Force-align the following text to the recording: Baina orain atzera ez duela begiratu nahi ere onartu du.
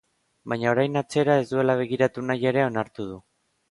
Baina 0.53 0.71
orain 0.71 0.97
atzera 1.03 1.37
ez 1.43 1.45
duela 1.53 1.79
begiratu 1.85 2.29
nahi 2.29 2.53
ere 2.57 2.69
onartu 2.73 3.11
du. 3.15 3.25